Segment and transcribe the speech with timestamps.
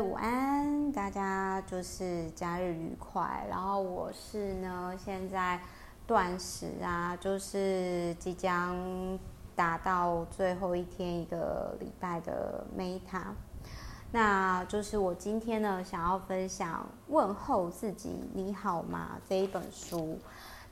[0.00, 3.46] 午安，大家就是假日愉快。
[3.48, 5.60] 然后我是呢，现在
[6.06, 9.18] 断食啊，就是即将
[9.54, 13.22] 达到最后一天一个礼拜的 Meta。
[14.12, 20.18] 那就是我今天呢，想要分享《问候自己，你好吗》这一本书。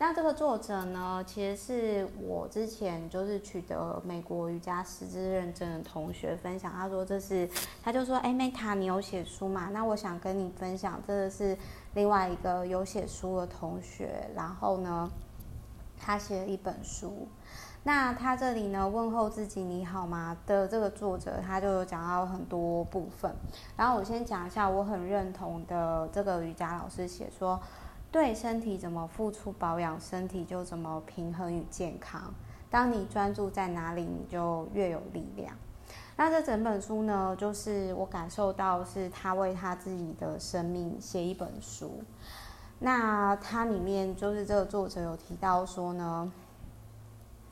[0.01, 6.73] 那这个作者呢，其实是我之前就是取得美国瑜伽师资认证的同学分享。
[6.73, 7.51] 他说这是，
[7.82, 9.71] 他就说，哎，Meta，你有写书嘛？
[9.73, 11.58] 那我想跟你分享，这个是
[11.95, 14.31] 另外一个有写书的同学。
[14.36, 15.11] 然后呢，
[15.99, 17.27] 他写了一本书。
[17.83, 23.35] 那他这里呢，问候自己你好吗的这个作者，他就有讲到很多部分。
[23.77, 27.61] 然后我先讲一下，我很认同的这个瑜伽老师写说。
[28.11, 32.33] 对身体怎么付出保养，身体就怎么平衡与健康。
[32.70, 35.55] 当你专注在哪里，你就越有力量。
[36.16, 42.02] 那这整本书呢，就是我感受到是他为他自己的生命写一本书。
[42.80, 46.33] 那他里面就是这个作者有提到说呢，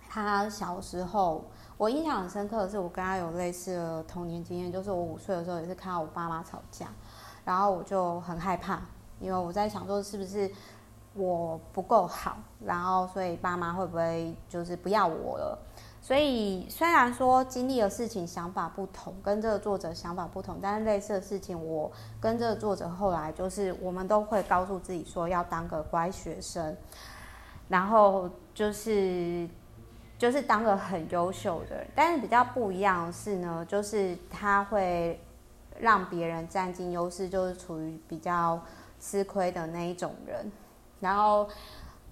[0.09, 1.45] 他小时候
[1.77, 6.89] 我印象很深刻的是，我跟他有类似的童年经验，就是我五岁的时候也是看到我爸妈吵架，
[7.45, 8.81] 然后我就很害怕。
[9.21, 10.51] 因为我在想说，是不是
[11.15, 15.59] 我不够好，然后所以爸妈会不会就是不要我了？
[16.03, 26.77] 所以虽然说经历的事情想法不同，跟这个作者想法不同，但是类似的事情，我跟这个作者后来就是我们都会告诉自己说要当个乖学生，
[27.69, 29.49] 然后就是
[30.19, 31.87] 就是当个很优秀的人。
[31.95, 35.21] 但是比较不一样的是呢，就是他会
[35.81, 38.61] 让别人占尽优势，就是处于比较。
[39.07, 40.51] 吃亏的那一种人，
[40.99, 41.49] 然后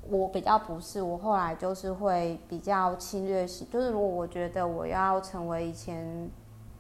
[0.09, 6.31] 我比较不是，我后来就是会比较侵略性，就是如果我觉得我要成为以前，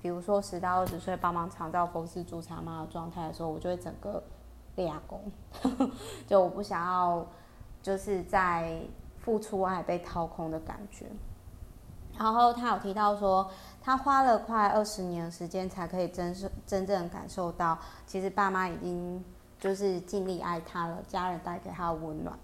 [0.01, 4.23] 比如说十到二十岁帮忙长照公司驻场妈的状态的时候，我就会整个
[4.77, 5.21] 练功，
[6.29, 7.27] 就我不想要
[7.83, 8.81] 就是在
[9.19, 11.07] 付出爱被掏空的感觉。
[12.17, 13.51] 然后他有提到说，
[13.83, 17.77] 他花了快二十年的时间才可以真正真正感受到，
[18.07, 19.25] 其实爸妈已经。
[19.65, 22.39] 就是尽力爱他了，家人带给他温暖。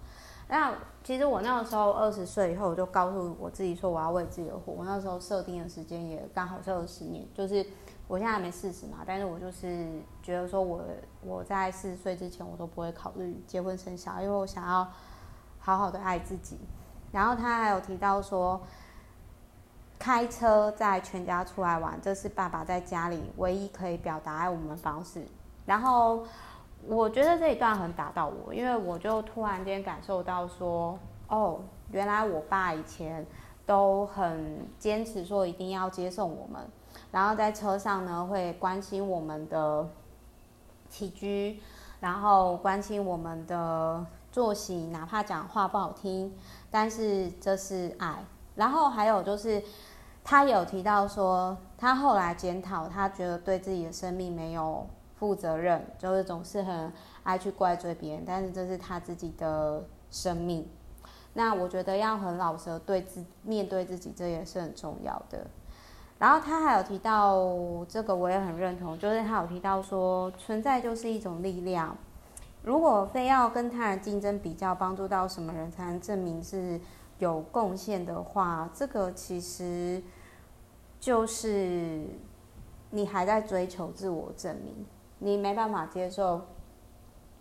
[0.47, 0.73] 那
[1.03, 4.73] 其实我那个时候二十岁以后，我就告诉我自己说，我要为自己而活。
[4.73, 7.63] 我那时候设定的时间也刚好是二十年，就是
[8.07, 9.87] 我现在还没四十嘛，但是我就是
[10.23, 10.81] 觉得说我
[11.21, 14.91] 我在四十岁之前，我都不会考虑结婚生小孩，因为我想要
[15.59, 16.57] 好好的爱自己。
[17.11, 18.59] 然后他还有提到说，
[19.99, 25.23] 开车在全家出来玩，这是爸爸在家里唯一可以表达爱我们的方式。
[25.67, 26.25] 然后。
[26.87, 30.97] 我觉得这一段很打到我，因为我就突然间感受到说，
[31.27, 31.59] 哦，
[31.91, 33.25] 原来我爸以前
[33.65, 36.61] 都很坚持说一定要接送我们，
[37.11, 39.87] 然后在车上呢会关心我们的
[40.89, 41.59] 起居，
[41.99, 46.35] 然后关心我们的作息，哪怕讲话不好听，
[46.69, 48.25] 但是这是爱。
[48.55, 49.63] 然后还有就是，
[50.23, 54.85] 他有提到说，他后来检讨，他觉得对自己的生命没有。
[55.21, 60.67] 负责任就是总是很爱去怪罪别人，但是这是他自己的生命。
[61.33, 65.45] 那我觉得要很老实对自面对自己，这也是很重要的。
[66.17, 67.37] 然后他还有提到
[67.87, 71.95] 这个，我也很认同，就是他有提到说，存在就是一种力量。
[72.63, 76.81] 如果非要跟他人竞争比较，帮助到什么人才能证明是
[77.19, 80.01] 有贡献的话，这个其实
[80.99, 82.07] 就是
[82.89, 84.83] 你还在追求自我证明。
[85.23, 86.41] 你没办法接受，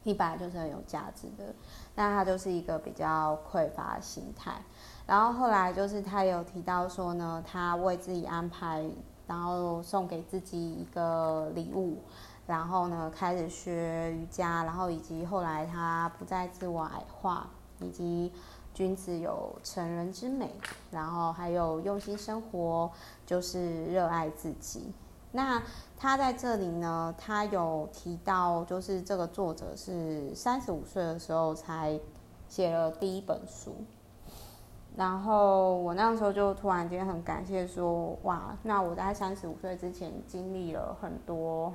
[0.03, 1.55] 你本来就是很有价值的，
[1.95, 4.63] 那他就是一个比较匮乏的心态。
[5.07, 8.85] 然后后来就是他有提到说呢，他为自己安排，
[9.27, 11.97] 然后送给自己一个礼物，
[12.47, 17.49] 然后呢开始学瑜伽，然后以及后来他不再自我矮化，
[17.81, 18.31] 以及
[18.75, 20.55] 君子有成人之美，
[20.91, 22.91] 然后还有用心生活，
[23.25, 24.93] 就是热爱自己。
[25.33, 25.63] 那
[25.97, 31.99] 他在这里呢，他有提到，就是这个作者是三十五岁的时候才
[32.49, 33.77] 写了第一本书，
[34.97, 41.73] 然后我那时候就突然间很感谢说，哇，那我在三十五岁之前经历了很多，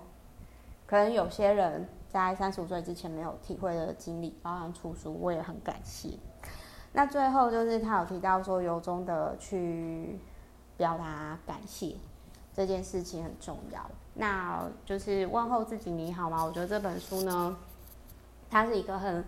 [0.86, 6.10] 可能有些人在三十五岁之前没有体会的经历，包含出书，我也很感谢。
[6.92, 10.20] 那最后就是他有提到说，由衷的去
[10.76, 11.96] 表达感谢。
[12.56, 16.42] 这件事情很重要，那就是问候自己你好吗？
[16.42, 17.58] 我觉得这本书呢，
[18.50, 19.26] 它是一个很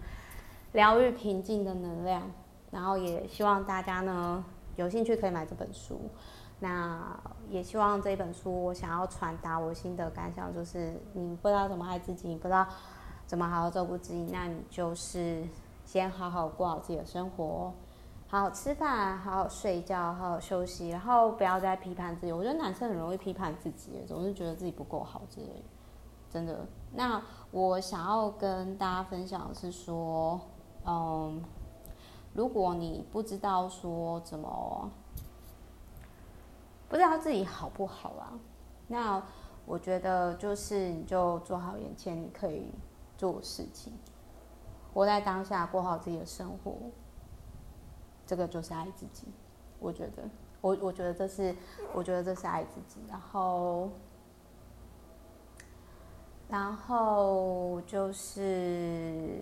[0.72, 2.24] 疗愈、平静的能量，
[2.72, 4.44] 然后也希望大家呢
[4.78, 6.00] 有兴趣可以买这本书。
[6.60, 7.20] 那
[7.50, 12.66] 也希望这本书，我想要传达我心得感想，就是你不知道怎么爱自己，你不知道
[13.28, 15.44] 怎么好好照顾自己，那你就是
[15.86, 17.74] 先好好过好自己的生活，
[18.28, 22.32] 好好吃饭，好好睡觉，好好休息，然后不要再批判自己。
[22.32, 25.64] 我觉得男生很容易批判自己，总是觉得自己不够好之类，
[26.30, 26.66] 真的。
[26.94, 27.22] 那
[27.52, 30.40] 我想要跟大家分享的是说，
[30.86, 31.42] 嗯，
[32.34, 34.92] 如果你不知道说怎么。
[36.90, 38.32] 不知道自己好不好啊？
[38.88, 39.22] 那
[39.66, 42.72] 我觉得就是你就做好眼前你可以
[43.18, 43.92] 做事情，
[44.94, 46.78] 活在当下，过好自己的生活，
[48.28, 49.26] 这个就是爱自己。
[49.80, 50.24] 我觉得，
[50.62, 51.56] 我我觉得这是，
[51.94, 53.00] 我觉得这是爱自己。
[53.10, 53.90] 然后，
[56.48, 59.40] 然后就是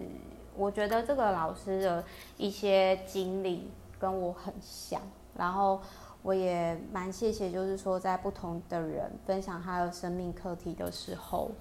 [0.55, 2.03] 我觉得这个老师的
[2.37, 5.01] 一些经历跟我很像，
[5.35, 5.81] 然后。
[6.25, 11.51] 我也蛮谢谢，就是说在不同的人分享他的生命课题的时候，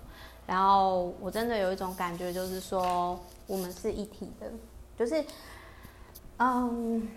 [0.46, 4.50] 然后我真的有一种感觉，就是说我们是一体的，
[4.96, 5.22] 就是，
[6.38, 7.08] 嗯，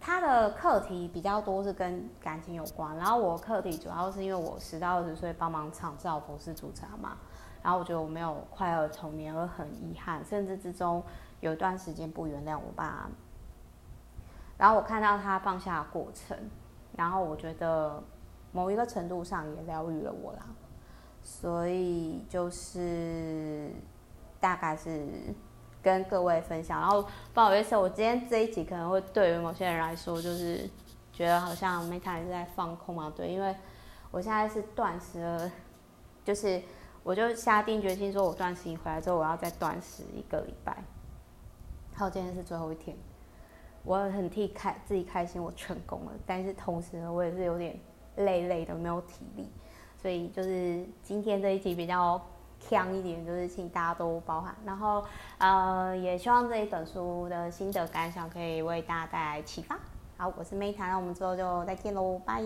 [0.00, 7.16] 他的课题比较多是跟感情有关，然后我课题主要是因为我十到二十岁帮忙长照佛事主茶嘛，
[7.62, 11.02] 然后我觉得我没有快乐的童年而很遗憾，甚至之中
[11.40, 13.08] 有一段时间不原谅我爸。
[14.58, 16.36] 然后我看到他放下的过程，
[16.96, 18.02] 然后我觉得
[18.52, 20.46] 某一个程度上也疗愈了我啦，
[21.22, 23.72] 所以就是
[24.38, 25.08] 大概是
[25.82, 26.80] 跟各位分享。
[26.80, 30.68] 然后不好意思，我今天这一集可能会对于某些人来说，就是
[31.12, 33.54] 觉得好像 Meta 是在放空嘛，对，因为
[34.10, 35.50] 我现在是断食了，
[36.24, 36.62] 就是
[37.02, 40.82] 我就下定决心说，我断食回来之后，我要再断食一个礼拜。
[41.94, 42.96] 好，今天是最后一天。
[43.84, 46.12] 我很替开自己开心，我成功了。
[46.24, 47.76] 但是同时呢，我也是有点
[48.16, 49.50] 累累的，没有体力。
[50.00, 52.20] 所以就是今天这一集比较
[52.68, 54.54] 强一点，就是请大家都包涵。
[54.64, 55.04] 然后
[55.38, 59.78] 呃，也希望这一本书的心得感想可以为大家带来启发。
[60.16, 62.42] 好，我是 Meta，那我们之后就再见喽，拜。